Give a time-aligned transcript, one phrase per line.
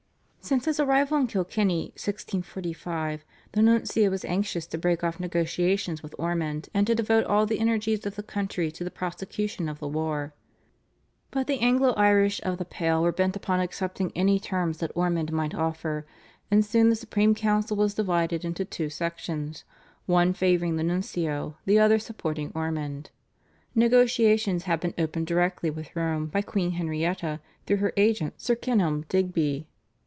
[0.43, 6.15] Since his arrival in Kilkenny (1645) the nuncio was anxious to break off negotiations with
[6.17, 9.87] Ormond, and to devote all the energies of the country to the prosecution of the
[9.87, 10.33] war.
[11.29, 15.31] But the Anglo Irish of the Pale were bent upon accepting any terms that Ormond
[15.31, 16.05] might offer;
[16.49, 19.63] and soon the Supreme Council was divided into two sections,
[20.07, 23.11] one favouring the nuncio, the other supporting Ormond.
[23.75, 29.05] Negotiations had been opened directly with Rome by Queen Henrietta through her agent Sir Kenelm
[29.07, 29.67] Digby.